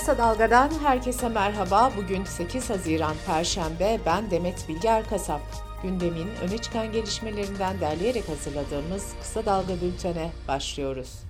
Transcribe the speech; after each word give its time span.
Kısa 0.00 0.18
Dalga'dan 0.18 0.70
herkese 0.82 1.28
merhaba. 1.28 1.92
Bugün 1.96 2.24
8 2.24 2.70
Haziran 2.70 3.14
Perşembe. 3.26 4.00
Ben 4.06 4.30
Demet 4.30 4.68
Bilge 4.68 4.88
Erkasap. 4.88 5.40
Gündemin 5.82 6.28
öne 6.42 6.58
çıkan 6.58 6.92
gelişmelerinden 6.92 7.80
derleyerek 7.80 8.28
hazırladığımız 8.28 9.14
Kısa 9.20 9.46
Dalga 9.46 9.80
bültene 9.80 10.30
başlıyoruz. 10.48 11.22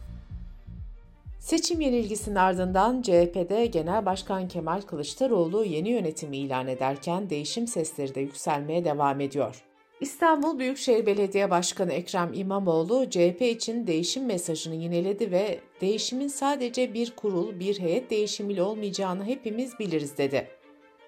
Seçim 1.38 1.80
yenilgisinin 1.80 2.34
ardından 2.34 3.02
CHP'de 3.02 3.66
Genel 3.66 4.06
Başkan 4.06 4.48
Kemal 4.48 4.80
Kılıçdaroğlu 4.80 5.64
yeni 5.64 5.88
yönetimi 5.88 6.36
ilan 6.36 6.68
ederken 6.68 7.30
değişim 7.30 7.66
sesleri 7.66 8.14
de 8.14 8.20
yükselmeye 8.20 8.84
devam 8.84 9.20
ediyor. 9.20 9.69
İstanbul 10.00 10.58
Büyükşehir 10.58 11.06
Belediye 11.06 11.50
Başkanı 11.50 11.92
Ekrem 11.92 12.30
İmamoğlu 12.34 13.10
CHP 13.10 13.42
için 13.42 13.86
değişim 13.86 14.26
mesajını 14.26 14.74
yineledi 14.74 15.30
ve 15.30 15.60
değişimin 15.80 16.28
sadece 16.28 16.94
bir 16.94 17.10
kurul, 17.16 17.60
bir 17.60 17.80
heyet 17.80 18.10
değişimiyle 18.10 18.62
olmayacağını 18.62 19.24
hepimiz 19.24 19.78
biliriz 19.78 20.18
dedi. 20.18 20.48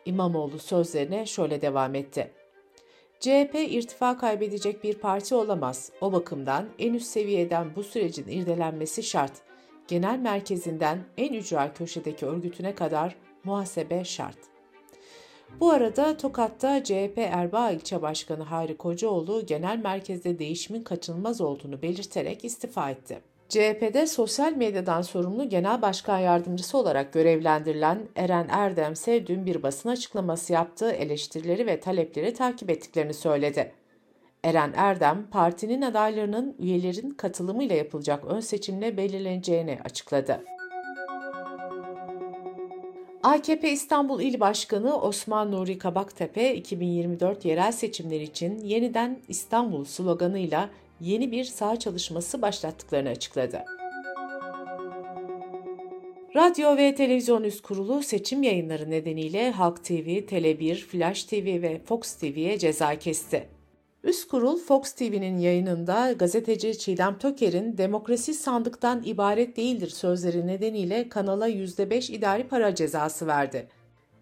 İmamoğlu 0.04 0.58
sözlerine 0.58 1.26
şöyle 1.26 1.62
devam 1.62 1.94
etti. 1.94 2.30
CHP 3.20 3.54
irtifa 3.54 4.18
kaybedecek 4.18 4.84
bir 4.84 4.94
parti 4.94 5.34
olamaz. 5.34 5.92
O 6.00 6.12
bakımdan 6.12 6.68
en 6.78 6.94
üst 6.94 7.06
seviyeden 7.06 7.76
bu 7.76 7.82
sürecin 7.82 8.28
irdelenmesi 8.28 9.02
şart. 9.02 9.32
Genel 9.88 10.18
merkezinden 10.18 11.04
en 11.16 11.32
ücra 11.32 11.72
köşedeki 11.72 12.26
örgütüne 12.26 12.74
kadar 12.74 13.16
muhasebe 13.44 14.04
şart. 14.04 14.51
Bu 15.60 15.70
arada 15.70 16.16
Tokat'ta 16.16 16.84
CHP 16.84 17.18
Erbaa 17.18 17.70
İlçe 17.70 18.02
Başkanı 18.02 18.42
Hayri 18.42 18.76
Kocaoğlu 18.76 19.46
genel 19.46 19.78
merkezde 19.78 20.38
değişimin 20.38 20.82
kaçınılmaz 20.82 21.40
olduğunu 21.40 21.82
belirterek 21.82 22.44
istifa 22.44 22.90
etti. 22.90 23.18
CHP'de 23.48 24.06
sosyal 24.06 24.52
medyadan 24.52 25.02
sorumlu 25.02 25.48
genel 25.48 25.82
başkan 25.82 26.18
yardımcısı 26.18 26.78
olarak 26.78 27.12
görevlendirilen 27.12 28.08
Eren 28.16 28.46
Erdemse 28.50 29.26
dün 29.26 29.46
bir 29.46 29.62
basın 29.62 29.88
açıklaması 29.88 30.52
yaptığı 30.52 30.90
eleştirileri 30.90 31.66
ve 31.66 31.80
talepleri 31.80 32.34
takip 32.34 32.70
ettiklerini 32.70 33.14
söyledi. 33.14 33.72
Eren 34.44 34.72
Erdem, 34.76 35.26
partinin 35.30 35.82
adaylarının 35.82 36.56
üyelerin 36.58 37.10
katılımıyla 37.10 37.76
yapılacak 37.76 38.24
ön 38.24 38.40
seçimle 38.40 38.96
belirleneceğini 38.96 39.78
açıkladı. 39.84 40.40
AKP 43.22 43.70
İstanbul 43.72 44.20
İl 44.20 44.40
Başkanı 44.40 45.00
Osman 45.00 45.52
Nuri 45.52 45.78
Kabaktepe 45.78 46.54
2024 46.54 47.44
yerel 47.44 47.72
seçimleri 47.72 48.22
için 48.22 48.58
yeniden 48.58 49.18
İstanbul 49.28 49.84
sloganıyla 49.84 50.70
yeni 51.00 51.32
bir 51.32 51.44
sağ 51.44 51.78
çalışması 51.78 52.42
başlattıklarını 52.42 53.08
açıkladı. 53.08 53.64
Radyo 56.36 56.76
ve 56.76 56.94
Televizyon 56.94 57.42
Üst 57.42 57.62
Kurulu 57.62 58.02
seçim 58.02 58.42
yayınları 58.42 58.90
nedeniyle 58.90 59.50
Halk 59.50 59.84
TV, 59.84 60.08
Tele1, 60.18 60.74
Flash 60.74 61.24
TV 61.24 61.62
ve 61.62 61.80
Fox 61.84 62.14
TV'ye 62.14 62.58
ceza 62.58 62.98
kesti. 62.98 63.51
Üst 64.04 64.28
kurul 64.28 64.58
Fox 64.58 64.92
TV'nin 64.92 65.38
yayınında 65.38 66.12
gazeteci 66.12 66.78
Çiğdem 66.78 67.18
Töker'in 67.18 67.78
demokrasi 67.78 68.34
sandıktan 68.34 69.02
ibaret 69.04 69.56
değildir 69.56 69.88
sözleri 69.88 70.46
nedeniyle 70.46 71.08
kanala 71.08 71.48
%5 71.48 72.12
idari 72.12 72.48
para 72.48 72.74
cezası 72.74 73.26
verdi. 73.26 73.68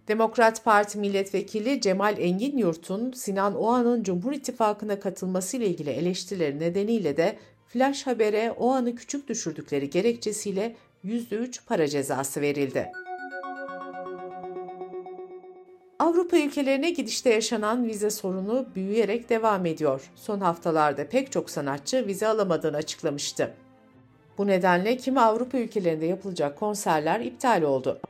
Demokrat 0.08 0.64
Parti 0.64 0.98
milletvekili 0.98 1.80
Cemal 1.80 2.18
Engin 2.18 2.58
Yurt'un 2.58 3.12
Sinan 3.12 3.54
Oğan'ın 3.54 4.02
Cumhur 4.02 4.32
İttifakı'na 4.32 5.00
katılmasıyla 5.00 5.66
ilgili 5.66 5.90
eleştirileri 5.90 6.58
nedeniyle 6.58 7.16
de 7.16 7.36
Flash 7.66 8.06
Haber'e 8.06 8.52
Oğan'ı 8.52 8.94
küçük 8.94 9.28
düşürdükleri 9.28 9.90
gerekçesiyle 9.90 10.76
%3 11.04 11.66
para 11.66 11.88
cezası 11.88 12.40
verildi. 12.40 12.92
Avrupa 16.00 16.38
ülkelerine 16.38 16.90
gidişte 16.90 17.30
yaşanan 17.30 17.86
vize 17.86 18.10
sorunu 18.10 18.66
büyüyerek 18.74 19.28
devam 19.28 19.66
ediyor. 19.66 20.10
Son 20.14 20.40
haftalarda 20.40 21.08
pek 21.08 21.32
çok 21.32 21.50
sanatçı 21.50 22.06
vize 22.06 22.26
alamadığını 22.26 22.76
açıklamıştı. 22.76 23.54
Bu 24.38 24.46
nedenle 24.46 24.96
kimi 24.96 25.20
Avrupa 25.20 25.58
ülkelerinde 25.58 26.06
yapılacak 26.06 26.58
konserler 26.58 27.20
iptal 27.20 27.62
oldu. 27.62 28.00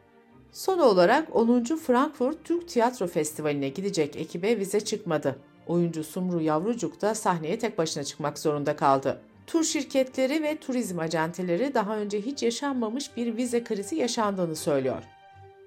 Son 0.53 0.79
olarak 0.79 1.37
10. 1.37 1.65
Frankfurt 1.65 2.45
Türk 2.45 2.69
Tiyatro 2.69 3.07
Festivali'ne 3.07 3.69
gidecek 3.69 4.17
ekibe 4.17 4.59
vize 4.59 4.81
çıkmadı. 4.81 5.37
Oyuncu 5.67 6.05
Sumru 6.05 6.41
Yavrucuk 6.41 7.01
da 7.01 7.15
sahneye 7.15 7.59
tek 7.59 7.79
başına 7.79 8.05
çıkmak 8.05 8.39
zorunda 8.39 8.77
kaldı. 8.77 9.21
Tur 9.47 9.65
şirketleri 9.65 10.43
ve 10.43 10.57
turizm 10.57 10.99
acenteleri 10.99 11.75
daha 11.75 11.97
önce 11.97 12.21
hiç 12.21 12.43
yaşanmamış 12.43 13.17
bir 13.17 13.37
vize 13.37 13.65
krizi 13.65 13.97
yaşandığını 13.97 14.57
söylüyor. 14.57 15.03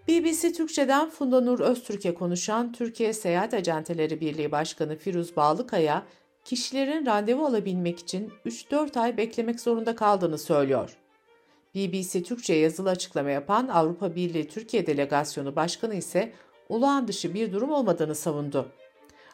BBC 0.07 0.53
Türkçe'den 0.53 1.09
Funda 1.09 1.41
Nur 1.41 1.59
Öztürk'e 1.59 2.13
konuşan 2.13 2.71
Türkiye 2.71 3.13
Seyahat 3.13 3.53
Acenteleri 3.53 4.21
Birliği 4.21 4.51
Başkanı 4.51 4.95
Firuz 4.95 5.35
Bağlıkaya, 5.35 6.03
kişilerin 6.45 7.05
randevu 7.05 7.45
alabilmek 7.45 7.99
için 7.99 8.31
3-4 8.45 8.99
ay 8.99 9.17
beklemek 9.17 9.59
zorunda 9.59 9.95
kaldığını 9.95 10.37
söylüyor. 10.37 10.97
BBC 11.75 12.23
Türkçe 12.23 12.53
yazılı 12.53 12.89
açıklama 12.89 13.29
yapan 13.29 13.67
Avrupa 13.67 14.15
Birliği 14.15 14.47
Türkiye 14.47 14.87
Delegasyonu 14.87 15.55
Başkanı 15.55 15.95
ise 15.95 16.33
olağan 16.69 17.07
dışı 17.07 17.33
bir 17.33 17.53
durum 17.53 17.71
olmadığını 17.71 18.15
savundu. 18.15 18.71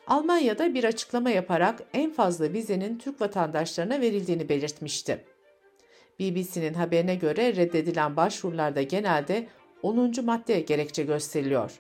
Almanya'da 0.08 0.74
bir 0.74 0.84
açıklama 0.84 1.29
yaparak 1.29 1.84
en 1.94 2.12
fazla 2.12 2.53
vizenin 2.53 2.97
Türk 2.97 3.22
vatandaşlarına 3.22 4.02
verildiğini 4.02 4.50
belirtmişti. 4.50 5.25
BBC'nin 6.19 6.74
haberine 6.74 7.16
göre 7.16 7.56
reddedilen 7.56 8.16
başvurularda 8.16 8.81
genelde 8.81 9.47
10. 9.84 10.25
madde 10.25 10.59
gerekçe 10.59 11.03
gösteriliyor. 11.03 11.79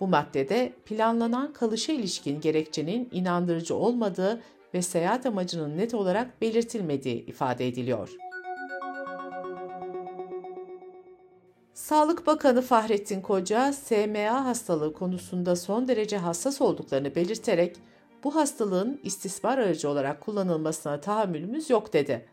Bu 0.00 0.06
maddede 0.06 0.72
planlanan 0.84 1.52
kalışa 1.52 1.92
ilişkin 1.92 2.40
gerekçenin 2.40 3.08
inandırıcı 3.12 3.74
olmadığı 3.74 4.42
ve 4.74 4.82
seyahat 4.82 5.26
amacının 5.26 5.76
net 5.78 5.94
olarak 5.94 6.40
belirtilmediği 6.40 7.26
ifade 7.26 7.68
ediliyor. 7.68 8.10
Sağlık 11.74 12.26
Bakanı 12.26 12.62
Fahrettin 12.62 13.20
Koca, 13.20 13.72
SMA 13.72 14.44
hastalığı 14.44 14.92
konusunda 14.92 15.56
son 15.56 15.88
derece 15.88 16.16
hassas 16.18 16.60
olduklarını 16.60 17.14
belirterek 17.14 17.76
bu 18.24 18.34
hastalığın 18.34 19.00
istismar 19.02 19.58
aracı 19.58 19.88
olarak 19.88 20.20
kullanılmasına 20.20 21.00
tahammülümüz 21.00 21.70
yok 21.70 21.92
dedi. 21.92 22.28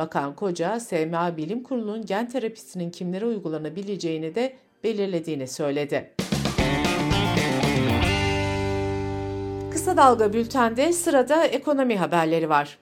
Bakan 0.00 0.36
Koca, 0.36 0.80
SMA 0.80 1.36
Bilim 1.36 1.62
Kurulu'nun 1.62 2.06
gen 2.06 2.28
terapisinin 2.28 2.90
kimlere 2.90 3.26
uygulanabileceğini 3.26 4.34
de 4.34 4.56
belirlediğini 4.84 5.48
söyledi. 5.48 6.10
Kısa 9.72 9.96
Dalga 9.96 10.32
Bülten'de 10.32 10.92
sırada 10.92 11.44
ekonomi 11.44 11.96
haberleri 11.96 12.48
var. 12.48 12.78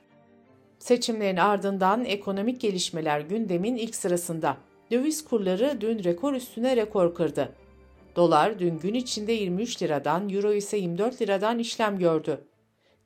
Seçimlerin 0.79 1.37
ardından 1.37 2.05
ekonomik 2.05 2.61
gelişmeler 2.61 3.21
gündemin 3.21 3.77
ilk 3.77 3.95
sırasında. 3.95 4.57
Döviz 4.91 5.25
kurları 5.25 5.81
dün 5.81 6.05
rekor 6.05 6.35
üstüne 6.35 6.77
rekor 6.77 7.15
kırdı. 7.15 7.53
Dolar 8.17 8.59
dün 8.59 8.79
gün 8.79 8.95
içinde 8.95 9.33
23 9.33 9.83
liradan, 9.83 10.29
euro 10.29 10.53
ise 10.53 10.77
24 10.77 11.23
liradan 11.23 11.59
işlem 11.59 11.99
gördü. 11.99 12.41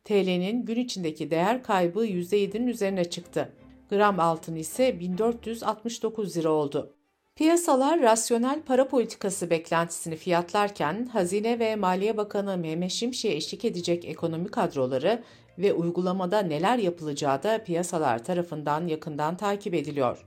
TL'nin 0.04 0.64
gün 0.64 0.76
içindeki 0.76 1.30
değer 1.30 1.62
kaybı 1.62 2.06
%7'nin 2.06 2.66
üzerine 2.66 3.04
çıktı. 3.04 3.52
Gram 3.92 4.20
altın 4.20 4.56
ise 4.56 5.00
1469 5.00 6.36
lira 6.36 6.50
oldu. 6.50 6.94
Piyasalar 7.36 8.00
rasyonel 8.00 8.62
para 8.62 8.88
politikası 8.88 9.50
beklentisini 9.50 10.16
fiyatlarken 10.16 11.06
Hazine 11.06 11.58
ve 11.58 11.76
Maliye 11.76 12.16
Bakanı 12.16 12.58
Mehmet 12.58 12.91
Şimşek'e 12.91 13.36
eşlik 13.36 13.64
edecek 13.64 14.04
ekonomi 14.04 14.48
kadroları 14.48 15.22
ve 15.58 15.72
uygulamada 15.72 16.38
neler 16.41 16.78
yapılacağı 16.78 17.42
da 17.42 17.64
piyasalar 17.64 18.25
tarafından 18.25 18.86
yakından 18.86 19.36
takip 19.36 19.75
ediliyor. 19.75 20.26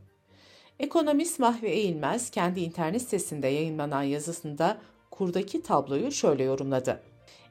Ekonomist 0.80 1.40
Mahve 1.40 1.70
Eğilmez 1.70 2.30
kendi 2.30 2.60
internet 2.60 3.02
sitesinde 3.02 3.48
yayınlanan 3.48 4.04
yazısında 4.04 4.78
kurdaki 5.12 5.62
tabloyu 5.62 6.12
şöyle 6.12 6.44
yorumladı. 6.44 7.02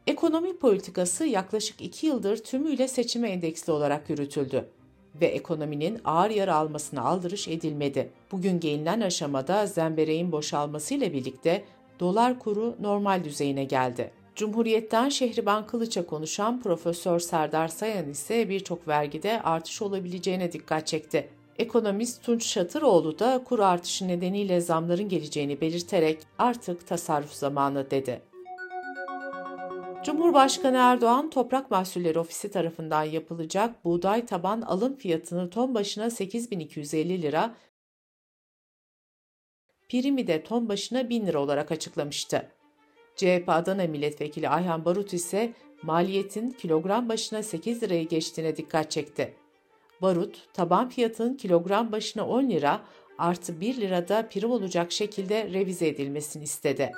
Ekonomi 0.07 0.59
politikası 0.59 1.25
yaklaşık 1.25 1.81
iki 1.81 2.07
yıldır 2.07 2.37
tümüyle 2.37 2.89
seçime 2.89 3.31
endeksli 3.31 3.73
olarak 3.73 4.11
yürütüldü 4.11 4.71
ve 5.21 5.27
ekonominin 5.27 6.01
ağır 6.05 6.31
yara 6.31 6.55
almasına 6.55 7.03
aldırış 7.03 7.49
edilmedi. 7.49 8.11
Bugün 8.33 8.61
gelinen 8.61 9.01
aşamada 9.01 9.67
zembereğin 9.67 10.33
boşalmasıyla 10.33 11.13
birlikte 11.13 11.65
dolar 12.01 12.39
kuru 12.39 12.77
normal 12.81 13.25
düzeyine 13.25 13.65
geldi. 13.65 14.11
Cumhuriyet'ten 14.37 15.09
Şehriban 15.09 15.67
Kılıç'a 15.67 16.07
konuşan 16.07 16.63
Profesör 16.63 17.19
Serdar 17.19 17.69
Sayan 17.69 18.09
ise 18.09 18.49
birçok 18.49 18.89
vergide 18.89 19.43
artış 19.43 19.83
olabileceğine 19.83 20.53
dikkat 20.53 20.87
çekti. 20.87 21.29
Ekonomist 21.59 22.23
Tunç 22.23 22.47
Şatıroğlu 22.47 23.19
da 23.19 23.45
kur 23.45 23.59
artışı 23.59 24.09
nedeniyle 24.09 24.61
zamların 24.61 25.09
geleceğini 25.09 25.61
belirterek 25.61 26.19
artık 26.39 26.87
tasarruf 26.87 27.33
zamanı 27.33 27.91
dedi. 27.91 28.34
Cumhurbaşkanı 30.05 30.77
Erdoğan 30.77 31.31
Toprak 31.31 31.71
Mahsulleri 31.71 32.19
Ofisi 32.19 32.51
tarafından 32.51 33.03
yapılacak 33.03 33.85
buğday 33.85 34.27
taban 34.27 34.61
alım 34.63 34.97
fiyatını 34.97 35.51
ton 35.51 35.75
başına 35.75 36.11
8250 36.11 37.23
lira, 37.23 37.55
primi 39.89 40.27
de 40.27 40.43
ton 40.43 40.69
başına 40.69 41.09
1000 41.09 41.27
lira 41.27 41.39
olarak 41.39 41.73
açıklamıştı. 41.73 42.51
CHP 43.17 43.45
Adana 43.47 43.87
Milletvekili 43.87 44.49
Ayhan 44.49 44.85
Barut 44.85 45.13
ise 45.13 45.53
maliyetin 45.83 46.51
kilogram 46.51 47.09
başına 47.09 47.43
8 47.43 47.83
lirayı 47.83 48.09
geçtiğine 48.09 48.57
dikkat 48.57 48.91
çekti. 48.91 49.35
Barut, 50.03 50.55
taban 50.55 50.89
fiyatın 50.89 51.35
kilogram 51.35 51.93
başına 51.93 52.27
10 52.29 52.51
lira 52.51 52.81
artı 53.19 53.61
1 53.61 53.77
lirada 53.77 54.29
prim 54.29 54.51
olacak 54.51 54.93
şekilde 54.93 55.51
revize 55.53 55.89
edilmesini 55.89 56.43
istedi. 56.45 56.93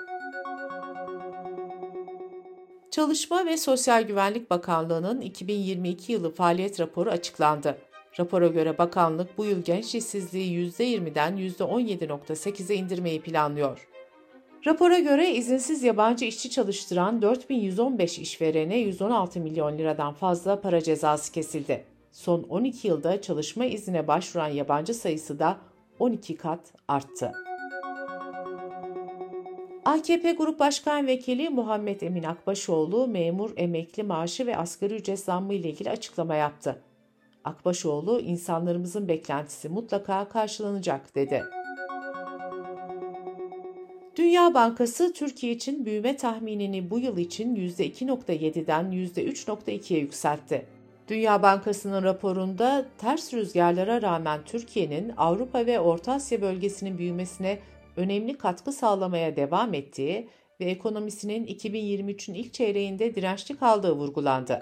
Çalışma 2.96 3.46
ve 3.46 3.56
Sosyal 3.56 4.02
Güvenlik 4.02 4.50
Bakanlığı'nın 4.50 5.20
2022 5.20 6.12
yılı 6.12 6.30
faaliyet 6.34 6.80
raporu 6.80 7.10
açıklandı. 7.10 7.78
Rapora 8.18 8.46
göre 8.46 8.78
bakanlık 8.78 9.38
bu 9.38 9.44
yıl 9.44 9.62
genç 9.62 9.94
işsizliği 9.94 10.70
%20'den 10.70 11.36
%17.8'e 11.36 12.76
indirmeyi 12.76 13.20
planlıyor. 13.20 13.88
Rapora 14.66 14.98
göre 14.98 15.30
izinsiz 15.30 15.82
yabancı 15.82 16.24
işçi 16.24 16.50
çalıştıran 16.50 17.22
4115 17.22 18.18
işverene 18.18 18.78
116 18.78 19.40
milyon 19.40 19.78
liradan 19.78 20.12
fazla 20.12 20.60
para 20.60 20.80
cezası 20.80 21.32
kesildi. 21.32 21.84
Son 22.12 22.42
12 22.42 22.88
yılda 22.88 23.22
çalışma 23.22 23.64
izine 23.64 24.08
başvuran 24.08 24.48
yabancı 24.48 24.94
sayısı 24.94 25.38
da 25.38 25.56
12 25.98 26.36
kat 26.36 26.60
arttı. 26.88 27.32
AKP 29.86 30.32
Grup 30.32 30.58
Başkan 30.58 31.06
Vekili 31.06 31.50
Muhammed 31.50 32.00
Emin 32.00 32.22
Akbaşoğlu 32.22 33.08
memur 33.08 33.50
emekli 33.56 34.02
maaşı 34.02 34.46
ve 34.46 34.56
asgari 34.56 34.94
ücret 34.94 35.20
zammı 35.20 35.54
ile 35.54 35.70
ilgili 35.70 35.90
açıklama 35.90 36.34
yaptı. 36.34 36.82
Akbaşoğlu 37.44 38.20
insanlarımızın 38.20 39.08
beklentisi 39.08 39.68
mutlaka 39.68 40.28
karşılanacak 40.28 41.14
dedi. 41.14 41.44
Dünya 44.16 44.54
Bankası 44.54 45.12
Türkiye 45.12 45.52
için 45.52 45.86
büyüme 45.86 46.16
tahminini 46.16 46.90
bu 46.90 46.98
yıl 46.98 47.18
için 47.18 47.56
%2.7'den 47.56 48.84
%3.2'ye 48.92 50.00
yükseltti. 50.00 50.66
Dünya 51.08 51.42
Bankası'nın 51.42 52.02
raporunda 52.02 52.86
ters 52.98 53.34
rüzgarlara 53.34 54.02
rağmen 54.02 54.40
Türkiye'nin 54.46 55.12
Avrupa 55.16 55.66
ve 55.66 55.80
Orta 55.80 56.12
Asya 56.12 56.42
bölgesinin 56.42 56.98
büyümesine 56.98 57.58
önemli 57.96 58.38
katkı 58.38 58.72
sağlamaya 58.72 59.36
devam 59.36 59.74
ettiği 59.74 60.28
ve 60.60 60.64
ekonomisinin 60.64 61.46
2023'ün 61.46 62.34
ilk 62.34 62.54
çeyreğinde 62.54 63.14
dirençli 63.14 63.56
kaldığı 63.56 63.92
vurgulandı. 63.92 64.60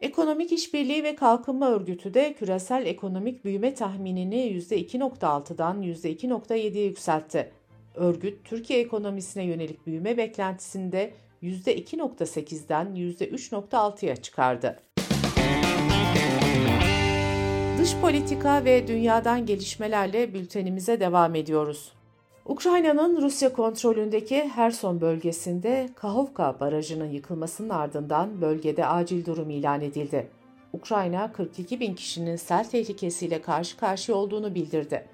Ekonomik 0.00 0.52
İşbirliği 0.52 1.04
ve 1.04 1.16
Kalkınma 1.16 1.70
Örgütü 1.70 2.14
de 2.14 2.32
küresel 2.32 2.86
ekonomik 2.86 3.44
büyüme 3.44 3.74
tahminini 3.74 4.36
%2.6'dan 4.36 5.82
%2.7'ye 5.82 6.84
yükseltti. 6.84 7.52
Örgüt, 7.94 8.44
Türkiye 8.44 8.80
ekonomisine 8.80 9.44
yönelik 9.44 9.86
büyüme 9.86 10.16
beklentisini 10.16 10.92
de 10.92 11.12
%2.8'den 11.42 12.86
%3.6'ya 12.86 14.16
çıkardı. 14.16 14.76
Dış 17.86 17.96
politika 17.96 18.64
ve 18.64 18.88
dünyadan 18.88 19.46
gelişmelerle 19.46 20.34
bültenimize 20.34 21.00
devam 21.00 21.34
ediyoruz. 21.34 21.92
Ukrayna'nın 22.46 23.22
Rusya 23.22 23.52
kontrolündeki 23.52 24.48
Herson 24.48 25.00
bölgesinde 25.00 25.88
Kahovka 25.94 26.60
Barajı'nın 26.60 27.10
yıkılmasının 27.10 27.68
ardından 27.68 28.40
bölgede 28.40 28.86
acil 28.86 29.26
durum 29.26 29.50
ilan 29.50 29.80
edildi. 29.80 30.28
Ukrayna 30.72 31.32
42 31.32 31.80
bin 31.80 31.94
kişinin 31.94 32.36
sel 32.36 32.64
tehlikesiyle 32.64 33.42
karşı 33.42 33.76
karşıya 33.76 34.18
olduğunu 34.18 34.54
bildirdi. 34.54 35.06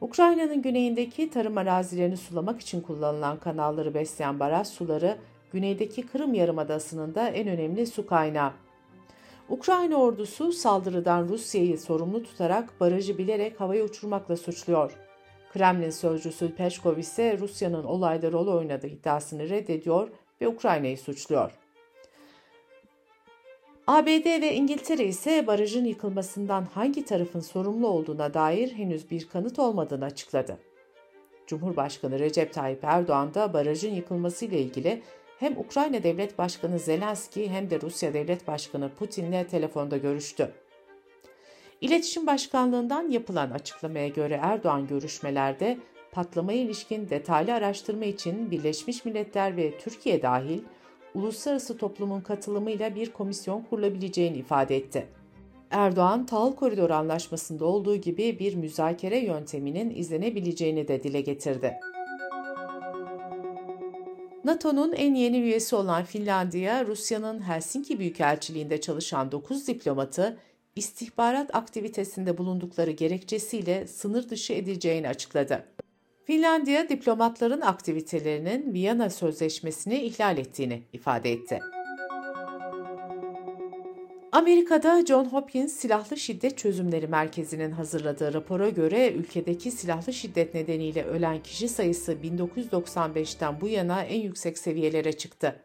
Ukrayna'nın 0.00 0.62
güneyindeki 0.62 1.30
tarım 1.30 1.58
arazilerini 1.58 2.16
sulamak 2.16 2.60
için 2.60 2.80
kullanılan 2.80 3.36
kanalları 3.36 3.94
besleyen 3.94 4.40
baraj 4.40 4.66
suları, 4.66 5.16
güneydeki 5.52 6.02
Kırım 6.02 6.34
Yarımadası'nın 6.34 7.14
da 7.14 7.28
en 7.28 7.48
önemli 7.48 7.86
su 7.86 8.06
kaynağı. 8.06 8.52
Ukrayna 9.48 9.96
ordusu 9.96 10.52
saldırıdan 10.52 11.28
Rusya'yı 11.28 11.78
sorumlu 11.78 12.22
tutarak 12.22 12.80
barajı 12.80 13.18
bilerek 13.18 13.60
havaya 13.60 13.84
uçurmakla 13.84 14.36
suçluyor. 14.36 14.92
Kremlin 15.52 15.90
sözcüsü 15.90 16.54
Peşkov 16.54 16.96
ise 16.96 17.38
Rusya'nın 17.38 17.84
olayda 17.84 18.32
rol 18.32 18.46
oynadığı 18.46 18.86
iddiasını 18.86 19.48
reddediyor 19.48 20.08
ve 20.40 20.48
Ukrayna'yı 20.48 20.98
suçluyor. 20.98 21.52
ABD 23.86 24.42
ve 24.42 24.54
İngiltere 24.54 25.04
ise 25.04 25.46
barajın 25.46 25.84
yıkılmasından 25.84 26.64
hangi 26.64 27.04
tarafın 27.04 27.40
sorumlu 27.40 27.88
olduğuna 27.88 28.34
dair 28.34 28.72
henüz 28.72 29.10
bir 29.10 29.28
kanıt 29.28 29.58
olmadığını 29.58 30.04
açıkladı. 30.04 30.58
Cumhurbaşkanı 31.46 32.18
Recep 32.18 32.52
Tayyip 32.52 32.84
Erdoğan 32.84 33.34
da 33.34 33.52
barajın 33.52 33.94
yıkılmasıyla 33.94 34.58
ilgili 34.58 35.02
hem 35.44 35.58
Ukrayna 35.58 36.02
Devlet 36.02 36.38
Başkanı 36.38 36.78
Zelenski 36.78 37.50
hem 37.50 37.70
de 37.70 37.80
Rusya 37.80 38.14
Devlet 38.14 38.48
Başkanı 38.48 38.90
Putin'le 38.98 39.44
telefonda 39.50 39.96
görüştü. 39.96 40.52
İletişim 41.80 42.26
Başkanlığından 42.26 43.10
yapılan 43.10 43.50
açıklamaya 43.50 44.08
göre 44.08 44.40
Erdoğan 44.42 44.86
görüşmelerde 44.86 45.78
patlamaya 46.12 46.58
ilişkin 46.58 47.10
detaylı 47.10 47.54
araştırma 47.54 48.04
için 48.04 48.50
Birleşmiş 48.50 49.04
Milletler 49.04 49.56
ve 49.56 49.78
Türkiye 49.78 50.22
dahil 50.22 50.60
uluslararası 51.14 51.78
toplumun 51.78 52.20
katılımıyla 52.20 52.94
bir 52.94 53.12
komisyon 53.12 53.62
kurulabileceğini 53.62 54.36
ifade 54.36 54.76
etti. 54.76 55.06
Erdoğan, 55.70 56.26
Tahıl 56.26 56.52
Koridor 56.52 56.90
Anlaşması'nda 56.90 57.64
olduğu 57.64 57.96
gibi 57.96 58.38
bir 58.38 58.54
müzakere 58.54 59.18
yönteminin 59.18 59.90
izlenebileceğini 59.90 60.88
de 60.88 61.02
dile 61.02 61.20
getirdi. 61.20 61.74
NATO'nun 64.44 64.92
en 64.92 65.14
yeni 65.14 65.38
üyesi 65.38 65.76
olan 65.76 66.04
Finlandiya, 66.04 66.86
Rusya'nın 66.86 67.48
Helsinki 67.48 67.98
Büyükelçiliğinde 67.98 68.80
çalışan 68.80 69.32
9 69.32 69.68
diplomatı 69.68 70.38
istihbarat 70.76 71.54
aktivitesinde 71.54 72.38
bulundukları 72.38 72.90
gerekçesiyle 72.90 73.86
sınır 73.86 74.28
dışı 74.28 74.52
edileceğini 74.52 75.08
açıkladı. 75.08 75.64
Finlandiya 76.24 76.88
diplomatların 76.88 77.60
aktivitelerinin 77.60 78.72
Viyana 78.72 79.10
Sözleşmesi'ni 79.10 80.00
ihlal 80.00 80.38
ettiğini 80.38 80.82
ifade 80.92 81.32
etti. 81.32 81.60
Amerika'da 84.34 85.04
John 85.06 85.24
Hopkins 85.24 85.72
Silahlı 85.72 86.16
Şiddet 86.16 86.58
Çözümleri 86.58 87.06
Merkezi'nin 87.06 87.70
hazırladığı 87.70 88.34
rapora 88.34 88.68
göre 88.68 89.12
ülkedeki 89.12 89.70
silahlı 89.70 90.12
şiddet 90.12 90.54
nedeniyle 90.54 91.04
ölen 91.04 91.42
kişi 91.42 91.68
sayısı 91.68 92.12
1995'ten 92.12 93.60
bu 93.60 93.68
yana 93.68 94.02
en 94.02 94.20
yüksek 94.20 94.58
seviyelere 94.58 95.12
çıktı. 95.12 95.64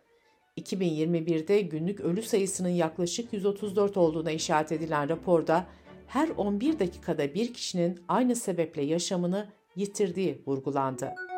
2021'de 0.58 1.62
günlük 1.62 2.00
ölü 2.00 2.22
sayısının 2.22 2.70
yaklaşık 2.70 3.34
134 3.34 3.98
olduğuna 3.98 4.32
işaret 4.32 4.72
edilen 4.72 5.10
raporda 5.10 5.66
her 6.08 6.30
11 6.30 6.80
dakikada 6.80 7.34
bir 7.34 7.54
kişinin 7.54 8.00
aynı 8.08 8.36
sebeple 8.36 8.82
yaşamını 8.82 9.48
yitirdiği 9.76 10.42
vurgulandı. 10.48 11.29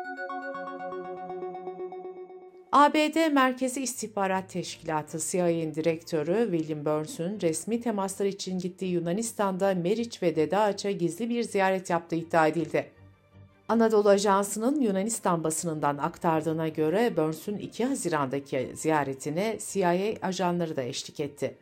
ABD 2.72 3.32
Merkezi 3.32 3.82
İstihbarat 3.82 4.48
Teşkilatı 4.48 5.18
CIA'nin 5.30 5.74
direktörü 5.74 6.48
William 6.50 6.84
Burns'un 6.84 7.40
resmi 7.40 7.80
temaslar 7.80 8.26
için 8.26 8.58
gittiği 8.58 8.92
Yunanistan'da 8.92 9.74
Meriç 9.74 10.22
ve 10.22 10.36
Dede 10.36 10.92
gizli 10.92 11.30
bir 11.30 11.42
ziyaret 11.42 11.90
yaptığı 11.90 12.16
iddia 12.16 12.46
edildi. 12.46 12.90
Anadolu 13.68 14.08
Ajansı'nın 14.08 14.80
Yunanistan 14.80 15.44
basınından 15.44 15.98
aktardığına 15.98 16.68
göre 16.68 17.16
Burns'un 17.16 17.56
2 17.56 17.84
Haziran'daki 17.84 18.72
ziyaretine 18.74 19.58
CIA 19.72 20.28
ajanları 20.28 20.76
da 20.76 20.82
eşlik 20.82 21.20
etti. 21.20 21.56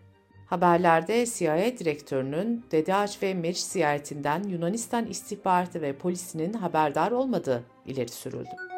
Haberlerde 0.46 1.26
CIA 1.26 1.78
direktörünün 1.78 2.64
Dede 2.70 3.06
ve 3.22 3.34
Meriç 3.34 3.58
ziyaretinden 3.58 4.42
Yunanistan 4.42 5.06
istihbaratı 5.06 5.82
ve 5.82 5.92
polisinin 5.92 6.52
haberdar 6.52 7.10
olmadığı 7.10 7.64
ileri 7.86 8.08
sürüldü. 8.08 8.69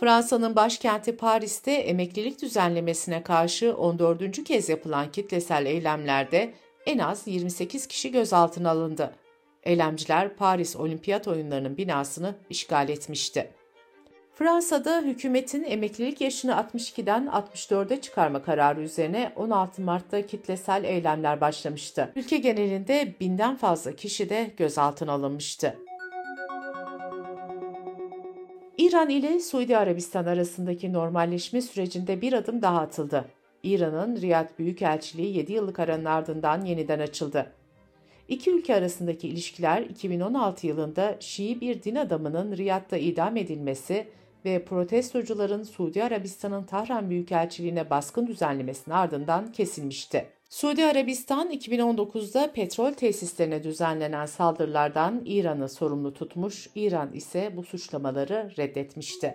Fransa'nın 0.00 0.56
başkenti 0.56 1.16
Paris'te 1.16 1.72
emeklilik 1.72 2.42
düzenlemesine 2.42 3.22
karşı 3.22 3.76
14. 3.76 4.44
kez 4.44 4.68
yapılan 4.68 5.12
kitlesel 5.12 5.66
eylemlerde 5.66 6.54
en 6.86 6.98
az 6.98 7.26
28 7.26 7.86
kişi 7.86 8.12
gözaltına 8.12 8.70
alındı. 8.70 9.14
Eylemciler 9.62 10.36
Paris 10.36 10.76
Olimpiyat 10.76 11.28
Oyunları'nın 11.28 11.76
binasını 11.76 12.34
işgal 12.50 12.88
etmişti. 12.88 13.50
Fransa'da 14.34 15.00
hükümetin 15.00 15.64
emeklilik 15.64 16.20
yaşını 16.20 16.52
62'den 16.52 17.26
64'e 17.26 18.00
çıkarma 18.00 18.42
kararı 18.42 18.80
üzerine 18.80 19.32
16 19.36 19.82
Mart'ta 19.82 20.26
kitlesel 20.26 20.84
eylemler 20.84 21.40
başlamıştı. 21.40 22.12
Ülke 22.16 22.36
genelinde 22.36 23.14
binden 23.20 23.56
fazla 23.56 23.96
kişi 23.96 24.28
de 24.28 24.50
gözaltına 24.56 25.12
alınmıştı. 25.12 25.76
İran 28.88 29.08
ile 29.08 29.40
Suudi 29.40 29.76
Arabistan 29.76 30.24
arasındaki 30.24 30.92
normalleşme 30.92 31.60
sürecinde 31.60 32.20
bir 32.22 32.32
adım 32.32 32.62
daha 32.62 32.80
atıldı. 32.80 33.24
İran'ın 33.62 34.20
Riyad 34.20 34.58
Büyükelçiliği 34.58 35.36
7 35.36 35.52
yıllık 35.52 35.78
aranın 35.78 36.04
ardından 36.04 36.64
yeniden 36.64 36.98
açıldı. 36.98 37.52
İki 38.28 38.50
ülke 38.50 38.74
arasındaki 38.74 39.28
ilişkiler 39.28 39.82
2016 39.82 40.66
yılında 40.66 41.16
Şii 41.20 41.60
bir 41.60 41.82
din 41.82 41.94
adamının 41.94 42.56
Riyad'da 42.56 42.96
idam 42.96 43.36
edilmesi 43.36 44.08
ve 44.44 44.64
protestocuların 44.64 45.62
Suudi 45.62 46.04
Arabistan'ın 46.04 46.64
Tahran 46.64 47.10
Büyükelçiliğine 47.10 47.90
baskın 47.90 48.26
düzenlemesinin 48.26 48.94
ardından 48.94 49.52
kesilmişti. 49.52 50.37
Suudi 50.50 50.84
Arabistan 50.84 51.50
2019'da 51.50 52.52
petrol 52.52 52.92
tesislerine 52.92 53.62
düzenlenen 53.62 54.26
saldırılardan 54.26 55.22
İran'ı 55.24 55.68
sorumlu 55.68 56.14
tutmuş, 56.14 56.70
İran 56.74 57.12
ise 57.12 57.52
bu 57.56 57.62
suçlamaları 57.62 58.52
reddetmişti. 58.58 59.32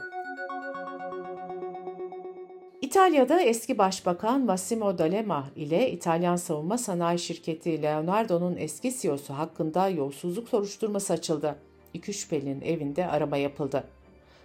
İtalya'da 2.81 3.41
eski 3.41 3.77
başbakan 3.77 4.41
Massimo 4.41 4.97
D'Alema 4.97 5.49
ile 5.55 5.91
İtalyan 5.91 6.35
savunma 6.35 6.77
sanayi 6.77 7.19
şirketi 7.19 7.81
Leonardo'nun 7.81 8.55
eski 8.57 8.99
CEO'su 9.01 9.33
hakkında 9.33 9.89
yolsuzluk 9.89 10.49
soruşturması 10.49 11.13
açıldı. 11.13 11.55
İki 11.93 12.13
şüphelinin 12.13 12.61
evinde 12.61 13.07
arama 13.07 13.37
yapıldı. 13.37 13.83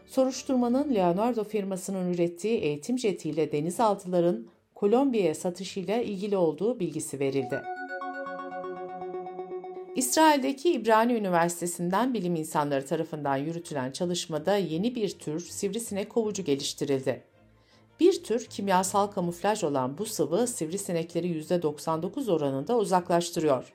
Soruşturmanın 0.07 0.95
Leonardo 0.95 1.45
firmasının 1.45 2.13
ürettiği 2.15 2.59
eğitim 2.59 2.99
jetiyle 2.99 3.53
denizaltıların 3.53 4.58
Kolombiya'ya 4.79 5.35
satışıyla 5.35 5.97
ilgili 5.97 6.37
olduğu 6.37 6.81
bilgisi 6.81 7.21
verildi. 7.21 7.63
İsrail'deki 9.97 10.73
İbrani 10.73 11.13
Üniversitesi'nden 11.13 12.15
bilim 12.15 12.35
insanları 12.35 12.87
tarafından 12.87 13.37
yürütülen 13.37 13.91
çalışmada 13.91 14.57
yeni 14.57 14.95
bir 14.95 15.19
tür 15.19 15.41
sivrisinek 15.41 16.11
kovucu 16.11 16.43
geliştirildi. 16.43 17.23
Bir 18.01 18.23
tür 18.25 18.47
kimyasal 18.47 19.07
kamuflaj 19.07 19.65
olan 19.65 19.99
bu 19.99 20.07
sıvı 20.07 20.47
sivrisinekleri 20.47 21.43
%99 21.43 22.33
oranında 22.33 22.79
uzaklaştırıyor. 22.79 23.73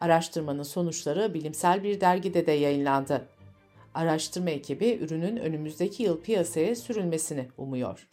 Araştırmanın 0.00 0.62
sonuçları 0.62 1.34
bilimsel 1.34 1.82
bir 1.82 2.00
dergide 2.00 2.46
de 2.46 2.52
yayınlandı. 2.52 3.28
Araştırma 3.94 4.50
ekibi 4.50 4.98
ürünün 5.02 5.36
önümüzdeki 5.36 6.02
yıl 6.02 6.20
piyasaya 6.20 6.76
sürülmesini 6.76 7.48
umuyor. 7.58 8.08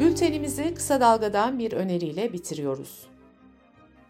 Bültenimizi 0.00 0.74
kısa 0.74 1.00
dalgadan 1.00 1.58
bir 1.58 1.72
öneriyle 1.72 2.32
bitiriyoruz. 2.32 3.06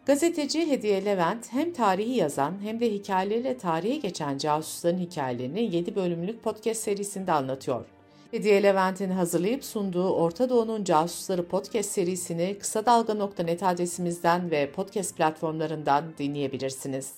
Gazeteci 0.06 0.70
Hediye 0.70 1.04
Levent 1.04 1.52
hem 1.52 1.72
tarihi 1.72 2.12
yazan 2.12 2.54
hem 2.62 2.80
de 2.80 2.92
hikayeleriyle 2.92 3.58
tarihe 3.58 3.96
geçen 3.96 4.38
casusların 4.38 4.98
hikayelerini 4.98 5.76
7 5.76 5.94
bölümlük 5.96 6.42
podcast 6.42 6.82
serisinde 6.82 7.32
anlatıyor. 7.32 7.84
Hediye 8.30 8.62
Levent'in 8.62 9.10
hazırlayıp 9.10 9.64
sunduğu 9.64 10.10
Orta 10.10 10.48
Doğu'nun 10.48 10.84
Casusları 10.84 11.48
podcast 11.48 11.90
serisini 11.90 12.56
kısa 12.58 12.86
dalga.net 12.86 13.62
adresimizden 13.62 14.50
ve 14.50 14.72
podcast 14.72 15.16
platformlarından 15.16 16.04
dinleyebilirsiniz. 16.18 17.14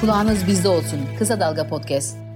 Kulağınız 0.00 0.46
bizde 0.46 0.68
olsun. 0.68 1.00
Kısa 1.18 1.40
Dalga 1.40 1.68
Podcast. 1.68 2.31